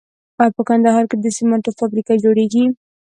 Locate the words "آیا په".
0.41-0.61